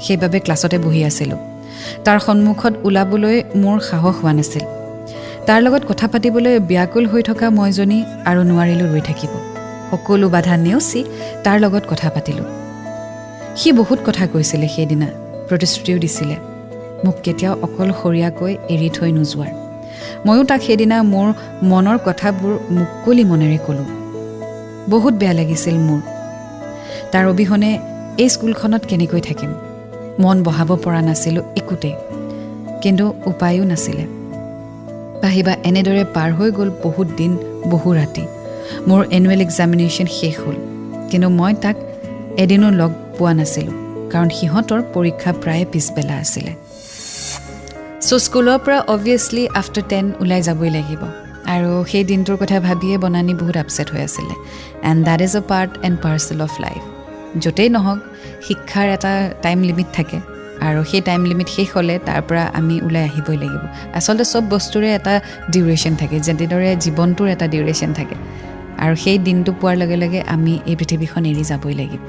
সেইবাবে 0.00 0.40
ক্লাছতে 0.40 0.78
বহি 0.78 1.04
আছিলোঁ। 1.04 1.38
তাৰ 2.04 2.18
সন্মুখত 2.18 2.72
ওলাবলৈ 2.84 3.42
মোৰ 3.56 3.80
সাহস 3.80 4.14
হোৱা 4.22 4.32
নাছিল। 4.32 4.64
তাৰ 5.46 5.62
লগত 5.62 5.82
কথা 5.88 6.08
পাতিবলৈ 6.08 6.60
ব্যাকুল 6.60 7.06
হৈ 7.06 7.22
থকা 7.22 7.50
মইজনী 7.50 8.04
আৰু 8.24 8.40
নোৱাৰিলোঁ 8.42 8.88
ৰৈ 8.92 9.00
থাকিব। 9.00 9.30
সকলো 9.90 10.28
বাধা 10.28 10.56
নেওচি 10.56 11.04
তাৰ 11.44 11.60
লগত 11.60 11.82
কথা 11.88 12.10
পাতিলোঁ। 12.10 12.61
সি 13.56 13.72
বহুত 13.72 13.98
কথা 14.06 14.26
কৈছিলে 14.26 14.68
সেইদিনা। 14.68 15.06
প্ৰতিশ্ৰুতিও 15.48 15.98
দিছিলে। 15.98 16.36
মোক 17.04 17.14
কেতিয়াও 17.22 17.54
অকলশৰীয়াকৈ 17.62 18.56
এৰি 18.68 18.90
থৈ 18.90 19.12
নোযোৱাৰ। 19.12 19.52
ময়ো 20.26 20.44
তাক 20.44 20.60
সেইদিনা 20.60 21.02
মোৰ 21.02 21.28
মনৰ 21.62 21.98
কথাবোৰ 22.04 22.58
মুকলি 22.70 23.24
মনেৰে 23.24 23.58
ক'লোঁ। 23.66 23.88
বহুত 24.90 25.14
বেয়া 25.14 25.32
লাগিছিল 25.32 25.74
মোৰ। 25.74 26.00
তাৰ 27.12 27.26
অবিহনে 27.26 27.78
এই 28.18 28.28
স্কুলখনত 28.28 28.82
কেনেকৈ 28.84 29.20
থাকিম? 29.20 29.54
মন 30.18 30.42
বহাব 30.42 30.76
পৰা 30.76 31.02
নাছিলোঁ 31.02 31.42
একোতেই 31.56 31.94
কিন্তু 32.82 33.12
উপায়ো 33.26 33.64
নাছিলে। 33.64 34.04
পাহিবা 35.22 35.52
এনেদৰে 35.64 36.04
পাৰ 36.14 36.32
হৈ 36.32 36.50
গ'ল 36.50 36.70
বহুত 36.84 37.08
দিন 37.16 37.36
বহু 37.70 37.94
ৰাতি। 37.94 38.24
মোৰ 38.88 39.04
এনুৱেল 39.10 39.40
এক্সামিনেশ্যন 39.40 40.06
শেষ 40.06 40.34
হ'ল। 40.40 40.56
কিন্তু 41.10 41.28
মই 41.28 41.54
তাক 41.62 41.76
এদিনো 42.36 42.70
লগ 42.70 42.90
পোৱা 43.18 43.32
নাছিলোঁ 43.38 43.74
কাৰণ 44.12 44.28
সিহঁতৰ 44.38 44.80
পৰীক্ষা 44.94 45.30
প্ৰায়ে 45.42 45.64
পিছবেলা 45.72 46.14
আছিলে। 46.22 46.52
চ' 48.06 48.18
স্কুলৰ 48.26 48.58
পৰা 48.64 48.78
অবভিয়াছলি 48.94 49.42
আফটাৰ 49.60 49.84
টেন 49.90 50.06
ওলাই 50.22 50.40
যাবই 50.48 50.70
লাগিব। 50.76 51.02
আৰু 51.54 51.70
সেই 51.90 52.04
দিনটোৰ 52.10 52.36
কথা 52.42 52.58
ভাবিয়ে 52.68 52.96
বনানী 53.04 53.32
বহুত 53.40 53.56
আপছেট 53.64 53.88
হৈ 53.92 54.02
আছিলে। 54.08 54.34
And 54.90 55.00
that 55.08 55.20
is 55.26 55.32
a 55.36 55.42
part 55.50 55.70
and 55.86 55.96
parcel 56.04 56.38
of 56.46 56.52
life 56.64 56.82
য'তেই 57.42 57.68
নহওক 57.76 58.00
শিক্ষাৰ 58.46 58.86
এটা 58.96 59.12
টাইম 59.44 59.58
লিমিট 59.68 59.88
থাকে। 59.98 60.18
আৰু 60.68 60.80
সেই 60.90 61.00
টাইম 61.08 61.20
লিমিট 61.30 61.48
শেষ 61.56 61.68
হ'লে 61.74 61.94
তাৰ 62.08 62.20
পৰা 62.28 62.44
আমি 62.58 62.74
ওলাই 62.86 63.04
আহিবই 63.08 63.36
লাগিব। 63.42 63.62
আচলতে 63.98 64.24
চব 64.32 64.42
বস্তুৰে 64.54 64.88
এটা 64.98 65.14
ডিউৰেশ্যন 65.52 65.94
থাকে 66.00 66.16
যেনেদৰে 66.26 66.70
জীৱনটোৰ 66.84 67.28
এটা 67.34 67.46
ডিউৰেশ্যন 67.54 67.90
থাকে। 67.98 68.16
আৰু 68.84 68.94
সেই 69.04 69.18
দিনটো 69.26 69.50
পোৱাৰ 69.60 69.76
লগে 69.82 69.96
লগে 70.02 70.20
আমি 70.34 70.52
এই 70.70 70.76
পৃথিৱীখন 70.80 71.22
এৰি 71.30 71.44
যাবই 71.50 71.74
লাগিব। 71.80 72.02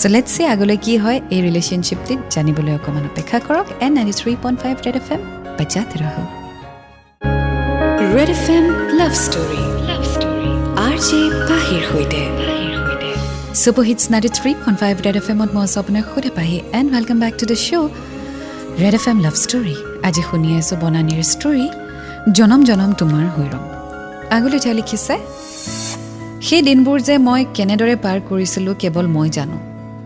চ' 0.00 0.10
লেটছ 0.14 0.30
চি 0.34 0.42
আগলৈ 0.54 0.76
কি 0.84 0.94
হয়? 1.02 1.18
এই 1.34 1.40
ৰিলেশ্যনশ্বিপটিত 1.46 2.18
জানিবলৈ 2.34 2.72
অকণমান 2.78 3.04
অপেক্ষা 3.10 3.38
কৰক। 3.46 3.66
And 3.84 3.90
ninety 3.96 4.14
three 4.20 4.32
point 4.42 4.58
five 4.62 4.74
red 4.86 4.96
F 5.00 5.08
M 5.14 5.20
বাজাতে 5.58 5.96
ৰহ। 6.02 6.16
Red 8.14 8.30
F 8.36 8.44
M 8.56 8.64
love 9.00 9.12
story 9.24 9.62
love 9.90 10.02
story 10.14 10.50
R 10.86 10.96
J 11.06 11.20
পাহিৰ 11.50 11.82
সৈতে। 11.90 12.22
Super 13.62 13.84
hits 13.88 14.04
ninety 14.12 14.30
three 14.38 14.50
point 14.62 14.78
five 14.82 14.94
red 15.06 15.16
F 15.20 15.26
এমত 15.32 15.50
মই 15.56 15.62
আছোঁ 15.66 15.78
আপোনাৰ 15.82 16.04
সুধে 16.10 16.30
Pahi. 16.38 16.56
And 16.78 16.88
welcome 16.94 17.18
back 17.24 17.34
to 17.40 17.44
the 17.50 17.56
show' 17.66 17.88
red 18.82 18.94
F 18.98 19.04
M 19.10 19.18
love 19.26 19.34
story 19.44 19.76
আজি 20.06 20.22
শুনি 20.28 20.48
আছোঁ 20.60 20.76
বনানীৰ 20.82 21.22
ষ্টৰী 21.32 21.66
জনম 22.38 22.60
জনম 22.68 22.90
তোমাৰ 23.00 23.24
হৈ 23.34 23.46
ৰম। 23.52 23.64
আগলৈ 24.36 24.58
তেওঁ 24.64 24.74
লিখিছে 24.80 25.14
সেই 26.46 26.62
দিনবোৰ 26.68 26.98
যে 27.08 27.14
মই 27.26 27.40
কেনেদৰে 27.56 27.94
পাৰ 28.04 28.18
কৰিছিলোঁ 28.28 28.74
কেৱল 28.82 29.06
মই 29.18 29.30
জানো। 29.38 29.58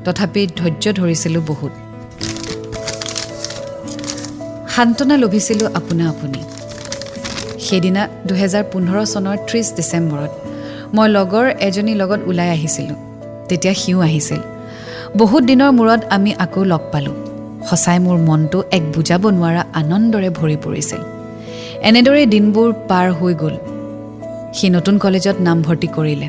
তথাপি 0.05 0.47
ধৈৰ্য 0.57 0.93
ধৰিছিলোঁ 0.93 1.43
বহুত। 1.47 1.73
সান্তনা 4.69 5.17
লভিছিলোঁ 5.17 5.69
আপোনা 5.75 6.09
আপুনি। 6.09 6.41
সেইদিনা 7.61 8.09
দুহেজাৰ 8.27 8.65
পোন্ধৰ 8.73 8.99
চনৰ 9.05 9.37
ত্ৰিছ 9.49 9.67
ডিচেম্বৰত 9.77 10.31
মই 10.95 11.09
লগৰ 11.09 11.47
এজনীৰ 11.61 11.97
লগত 11.97 12.21
ওলাই 12.27 12.49
আহিছিলোঁ। 12.51 12.97
তেতিয়া 13.49 13.75
সিও 13.75 14.01
আহিছিল। 14.01 14.41
বহুত 15.17 15.43
দিনৰ 15.45 15.71
মূৰত 15.71 16.01
আমি 16.11 16.35
আকৌ 16.39 16.65
লগ 16.65 16.81
পালোঁ। 16.93 17.17
সঁচাই 17.71 17.99
মোৰ 17.99 18.19
মনটো 18.19 18.65
এক 18.71 18.83
বুজাব 18.93 19.23
নোৱাৰা 19.29 19.63
আনন্দৰে 19.75 20.31
ভৰি 20.31 20.57
পৰিছিল। 20.57 21.01
এনেদৰে 21.83 22.27
দিনবোৰ 22.27 22.73
পাৰ 22.89 23.13
হৈ 23.13 23.35
গ'ল। 23.35 23.55
সি 24.55 24.71
নতুন 24.71 24.99
কলেজত 24.99 25.37
নামভৰ্তি 25.41 25.87
কৰিলে। 25.87 26.29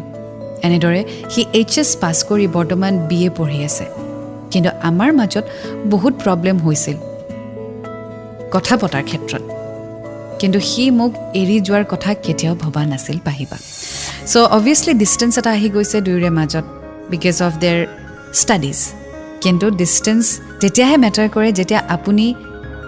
এনেদৰে 0.67 1.01
সি 1.31 1.41
এইচ 1.59 1.73
এছ 1.81 1.89
পাছ 2.01 2.17
কৰি 2.29 2.45
বৰ্তমান 2.57 2.93
বি 3.09 3.19
এ 3.27 3.29
পঢ়ি 3.37 3.59
আছে। 3.69 3.85
কিন্তু 4.51 4.69
আমাৰ 4.89 5.09
মাজত 5.19 5.45
বহুত 5.93 6.13
প্ৰব্লেম 6.23 6.57
হৈছিল। 6.65 6.97
কথা 8.53 8.73
পতাৰ 8.81 9.03
ক্ষেত্ৰত। 9.09 9.43
কিন্তু 10.39 10.59
সি 10.69 10.83
মোক 10.99 11.11
এৰি 11.41 11.57
যোৱাৰ 11.67 11.85
কথা 11.93 12.11
কেতিয়াও 12.25 12.55
ভবা 12.63 12.83
নাছিল 12.91 13.17
পাহিবা। 13.27 13.57
চ' 14.31 14.37
অবভিয়াছলি 14.57 14.93
ডিষ্টেঞ্চ 15.03 15.33
এটা 15.39 15.51
আহি 15.57 15.69
গৈছে 15.75 15.97
দুয়োৰে 16.05 16.29
মাজত 16.39 16.65
বিকজ 17.11 17.35
অফ 17.47 17.53
দেৰ 17.63 17.77
ষ্টাডিজ 18.41 18.79
কিন্তু 19.43 19.65
ডিষ্টেঞ্চ 19.81 20.23
তেতিয়াহে 20.61 20.97
মেটাৰ 21.05 21.27
কৰে 21.35 21.49
যেতিয়া 21.59 21.81
আপুনি 21.95 22.25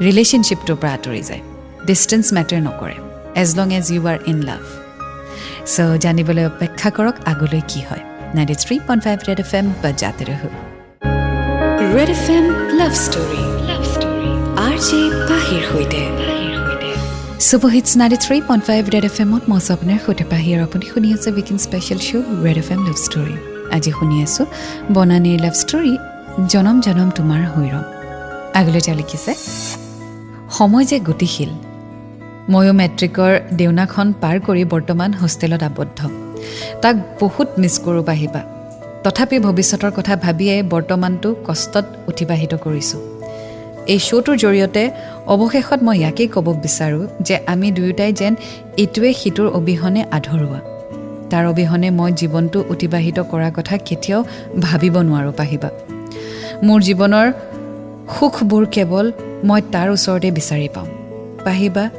ৰিলেশ্যনশ্বিপটোৰ 0.08 0.78
পৰা 0.82 0.92
আঁতৰি 0.98 1.22
যায়। 1.30 1.42
ডিষ্টেঞ্চ 1.90 2.26
মেটাৰ 2.38 2.62
নকৰে 2.68 2.98
as 3.42 3.50
long 3.58 3.68
as 3.80 3.86
you 3.94 4.02
are 4.12 4.18
in 4.32 4.38
love 4.50 4.62
so' 5.66 5.98
জানিবলৈ 6.04 6.46
অপেক্ষা 6.52 6.90
কৰক 6.98 7.16
আগলৈ 7.32 7.62
কি 7.72 7.82
হয়। 7.88 8.04
Ninety 8.36 8.56
three 8.64 8.76
point 8.88 9.02
five 9.06 9.18
red 9.30 9.40
F 9.46 9.52
M 9.60 9.66
বাজাতে 9.84 10.24
ৰহ। 10.30 10.42
Red 11.96 12.10
F 12.16 12.26
M 12.36 12.46
love 12.80 12.94
story 13.06 13.44
love 13.70 13.82
story 13.94 14.30
R 14.68 14.76
J 14.88 15.00
পাহিৰ 15.30 15.62
সৈতে। 15.72 16.02
Super 17.48 17.72
hits 17.76 17.92
ninety 18.02 18.18
three 18.26 18.38
point 18.50 18.64
five 18.70 18.82
red 18.94 19.06
F 19.10 19.16
এমত 19.24 19.44
মই 19.50 19.58
আছোঁ 19.62 19.74
আপোনাৰ 19.78 20.00
সৈতে 20.06 20.26
পাহি 20.32 20.50
আৰু 20.56 20.64
আপুনি 20.68 20.86
শুনি 20.92 21.08
আছে 21.16 21.30
weekend 21.38 21.58
special 21.66 22.00
show' 22.08 22.28
red 22.46 22.58
F 22.64 22.70
M 22.74 22.82
love 22.88 22.98
story 23.06 23.36
আজি 23.76 23.92
শুনি 23.98 24.18
আছোঁ 24.26 24.46
বনানীৰ 24.96 25.40
লাভ 25.46 25.56
ষ্টৰী 25.64 25.94
জনম 26.54 26.78
জনম 26.86 27.10
তোমাৰ 27.18 27.42
হৈৰম। 27.54 27.86
আগলৈ 28.60 28.82
তেওঁ 28.86 28.98
লিখিছে 29.02 29.32
সময় 30.58 30.86
যে 30.92 30.98
গতিশীল 31.10 31.52
ময়ো 32.50 32.74
মেট্ৰিকৰ 32.74 33.32
দেউনাখন 33.54 34.14
পাৰ 34.22 34.40
কৰি 34.40 34.66
বৰ্তমান 34.66 35.14
হোষ্টেলত 35.14 35.64
আবদ্ধ। 35.64 36.00
তাক 36.82 36.96
বহুত 37.22 37.48
মিছ 37.60 37.80
কৰোঁ 37.80 38.04
বাহিবা। 38.04 38.42
তথাপি 39.04 39.40
ভৱিষ্যতৰ 39.40 39.92
কথা 39.92 40.16
ভাবিয়ে 40.16 40.64
বৰ্তমানটো 40.64 41.36
কষ্টত 41.48 41.86
অতিবাহিত 42.08 42.54
কৰিছোঁ। 42.54 43.02
এই 43.88 44.00
শ্ব'টোৰ 44.00 44.38
জৰিয়তে 44.38 44.84
অৱশেষত 45.34 45.80
মই 45.84 45.98
ইয়াকেই 46.00 46.28
ক'ব 46.28 46.48
বিচাৰোঁ 46.64 47.08
যে 47.22 47.36
আমি 47.48 47.72
দুয়োটাই 47.72 48.14
যেন 48.14 48.34
ইটোৱে 48.78 49.14
সিটোৰ 49.14 49.48
অবিহনে 49.48 50.02
আধৰুৱা। 50.12 50.60
তাৰ 51.30 51.46
অবিহনে 51.46 51.90
মই 51.92 52.12
জীৱনটো 52.12 52.60
অতিবাহিত 52.70 53.20
কৰাৰ 53.20 53.52
কথা 53.52 53.78
কেতিয়াও 53.78 54.22
ভাবিব 54.62 54.96
নোৱাৰোঁ 55.02 55.34
পাহিবা 55.38 55.70
মোৰ 56.64 56.80
জীৱনৰ 56.82 57.28
সুখবোৰ 58.20 58.66
কেৱল 58.66 59.12
মই 59.44 59.62
তাৰ 59.72 59.88
ওচৰতে 59.90 60.32
বিচাৰি 60.32 60.70
পাওঁ। 60.74 60.88
পাহিবা 61.44 61.90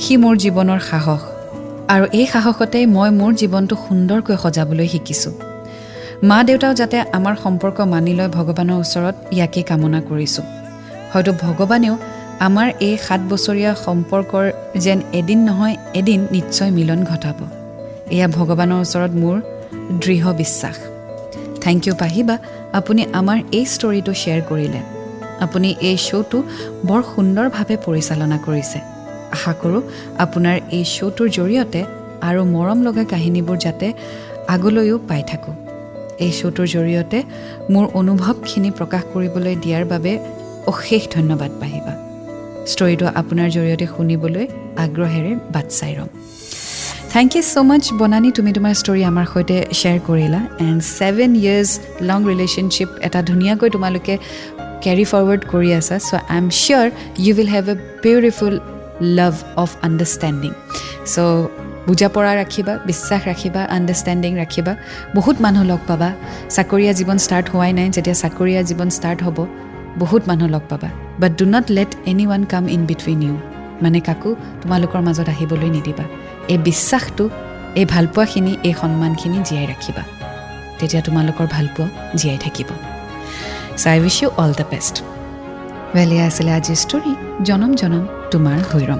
সি 0.00 0.16
মোৰ 0.16 0.36
জীৱনৰ 0.36 0.80
সাহস। 0.90 1.22
আৰু 1.88 2.04
এই 2.12 2.26
সাহসতেই 2.26 2.86
মই 2.86 3.10
মোৰ 3.10 3.32
জীৱনটো 3.32 3.76
সুন্দৰকৈ 3.86 4.36
সজাবলৈ 4.42 4.88
শিকিছোঁ। 4.88 5.32
মা 6.22 6.42
দেউতাও 6.42 6.74
যাতে 6.74 6.96
আমাৰ 7.12 7.34
সম্পৰ্ক 7.44 7.78
মানি 7.80 8.12
লয় 8.14 8.28
ভগৱানৰ 8.28 8.78
ওচৰত 8.84 9.14
ইয়াকেই 9.32 9.62
কামনা 9.62 10.00
কৰিছোঁ। 10.00 10.44
হয়তো 11.12 11.32
ভগৱানেও 11.44 11.94
আমাৰ 12.40 12.68
এই 12.80 12.96
সাত 12.96 13.20
বছৰীয়া 13.30 13.72
সম্পৰ্কৰ 13.74 14.44
যেন 14.80 14.98
এদিন 15.12 15.38
নহয় 15.38 15.76
এদিন 15.94 16.20
নিশ্চয় 16.32 16.70
মিলন 16.70 17.04
ঘটাব। 17.04 17.38
এয়া 18.10 18.28
ভগৱানৰ 18.28 18.80
ওচৰত 18.84 19.12
মোৰ 19.22 19.36
দৃঢ় 20.02 20.32
বিশ্বাস। 20.32 20.76
থেংক 21.60 21.86
ইউ 21.86 21.94
পাহিবা 21.94 22.38
আপুনি 22.72 23.02
আমাৰ 23.12 23.38
এই 23.52 23.64
ষ্টৰিটো 23.64 24.12
শ্বেয়াৰ 24.12 24.42
কৰিলে। 24.50 24.80
আপুনি 25.40 25.74
এই 25.80 25.96
শ্ব'টো 25.96 26.42
বৰ 26.86 27.02
সুন্দৰভাৱে 27.14 27.76
পৰিচালনা 27.84 28.38
কৰিছে। 28.46 29.01
আশা 29.36 29.52
কৰোঁ 29.62 29.82
আপোনাৰ 30.24 30.56
এই 30.76 30.84
শ্ব'টোৰ 30.94 31.28
জৰিয়তে 31.38 31.80
আৰু 32.28 32.40
মৰম 32.54 32.78
লগা 32.86 33.04
কাহিনীবোৰ 33.12 33.58
যাতে 33.64 33.86
আগলৈও 34.54 34.96
পাই 35.08 35.22
থাকোঁ। 35.30 35.54
এই 36.24 36.32
শ্ব'টোৰ 36.38 36.66
জৰিয়তে 36.74 37.18
মোৰ 37.72 37.84
অনুভৱখিনি 38.00 38.70
প্ৰকাশ 38.78 39.02
কৰিবলৈ 39.12 39.54
দিয়াৰ 39.64 39.84
বাবে 39.92 40.12
অশেষ 40.72 41.02
ধন্যবাদ 41.16 41.50
পাহিবা 41.60 41.92
ষ্টৰিটো 42.72 43.06
আপোনাৰ 43.20 43.48
জৰিয়তে 43.56 43.86
শুনিবলৈ 43.94 44.46
আগ্ৰহেৰে 44.84 45.32
বাট 45.54 45.66
চাই 45.78 45.92
ৰ'ম। 45.98 46.10
থেংক 47.12 47.30
ইউ 47.36 47.42
ছ' 47.52 47.56
মাছ 47.68 47.84
বনানী। 48.00 48.28
তুমি 48.38 48.50
তোমাৰ 48.56 48.74
ষ্টৰি 48.80 49.02
আমাৰ 49.10 49.26
সৈতে 49.32 49.56
শ্বেয়াৰ 49.78 50.00
কৰিলা। 50.08 50.40
And 50.66 50.80
seven 50.98 51.30
years 51.42 51.70
long 52.08 52.18
relationship 52.30 52.90
এটা 53.06 53.20
ধুনীয়াকৈ 53.30 53.68
তোমালোকে 53.74 54.14
কেৰি 54.84 55.04
ফৰৱাৰ্ড 55.10 55.42
কৰি 55.52 55.70
আছা। 55.80 55.96
So' 56.08 56.12
I 56.32 56.38
am 56.42 56.46
sure 56.60 56.86
you 57.24 57.32
will 57.36 57.50
have 57.54 57.64
a 57.72 57.76
beautiful 58.04 58.52
love 59.18 59.34
of 59.62 59.70
understanding 59.86 60.52
so' 61.12 61.18
বুজা 61.88 62.08
পৰা 62.14 62.32
ৰাখিবা 62.40 62.72
বিশ্বাস 62.90 63.20
ৰাখিবা 63.30 63.62
আণ্ডাৰষ্টেণ্ডিং 63.76 64.32
ৰাখিবা। 64.42 64.72
বহুত 65.14 65.36
মানুহ 65.44 65.62
লগ 65.72 65.80
পাবা। 65.90 66.08
চাকৰীয়া 66.56 66.92
জীৱন 66.98 67.18
ষ্টাৰ্ট 67.26 67.46
হোৱাই 67.52 67.72
নাই। 67.78 67.88
যেতিয়া 67.96 68.16
চাকৰীয়া 68.22 68.62
জীৱন 68.68 68.88
ষ্টাৰ্ট 68.98 69.18
হ'ব 69.26 69.38
বহুত 70.02 70.22
মানুহ 70.30 70.46
লগ 70.54 70.64
পাবা। 70.68 70.88
But 71.20 71.32
do 71.38 71.44
not 71.54 71.66
let 71.76 71.90
any 72.10 72.24
one 72.26 72.42
come 72.52 72.64
in 72.68 72.82
between 72.90 73.22
you 73.22 73.34
মানে 73.82 74.00
কাকো 74.08 74.30
তোমালোকৰ 74.62 75.00
মাজত 75.06 75.28
আহিবলৈ 75.34 75.70
নিদিবা। 75.76 76.04
এই 76.52 76.58
বিশ্বাসটো 76.68 77.24
এই 77.80 77.86
ভালপোৱাখিনি 77.94 78.52
এই 78.68 78.74
সন্মানখিনি 78.80 79.38
জীয়াই 79.48 79.66
ৰাখিবা। 79.72 80.02
তেতিয়া 80.78 81.02
তোমালোকৰ 81.02 81.46
ভালপোৱা 81.56 81.86
জীয়াই 82.18 82.38
থাকিব। 82.44 82.68
So' 83.80 83.86
I 83.86 83.96
wish 84.00 84.16
you 84.22 84.28
all 84.42 84.52
the 84.60 84.66
best 84.70 84.96
well 85.95 86.09
এয়া 86.15 86.25
আছিলে 86.29 86.51
আজিৰ 86.57 86.77
ষ্টৰী 86.83 87.11
জনম 87.47 87.71
জনম 87.81 88.03
তোমাৰ 88.31 88.57
হৈৰম 88.71 88.99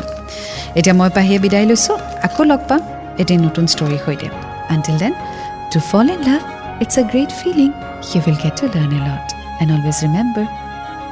এতিয়া 0.78 0.96
মই 1.00 1.10
পাহিয়ে 1.18 1.38
বিদায় 1.46 1.66
লৈছোঁ 1.72 1.96
আকৌ 2.28 2.42
লগ 2.52 2.62
পাম 2.70 2.82
এটি 3.22 3.34
নতুন 3.46 3.66
ষ্টৰীৰ 3.74 4.02
সৈতে 4.06 4.28
until 4.74 4.98
then 5.04 5.14
to 5.72 5.78
fall 5.90 6.06
in 6.16 6.22
love 6.30 6.42
it's 6.84 6.96
a 7.02 7.04
great 7.12 7.32
feeling 7.42 7.70
you 8.10 8.20
will 8.26 8.38
get 8.44 8.54
to 8.60 8.66
learn 8.76 8.92
a 8.98 9.02
lot 9.08 9.28
and 9.62 9.70
always 9.76 9.98
remember 10.06 10.48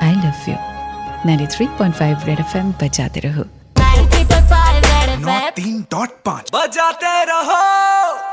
I 0.05 0.13
love 0.25 0.38
you 0.48 0.57
ninety 1.27 1.48
three 1.53 1.65
point 1.77 1.93
five 2.00 2.13
red 2.29 2.39
FM 2.45 2.51
M 2.60 2.67
বজাতে 2.81 3.19
ৰহো 3.27 3.45
नौ 5.17 5.39
तीन 5.55 5.75
डॉट 5.91 6.10
पाँच 6.25 6.50
बजाते 6.55 7.13
रहो 7.27 8.28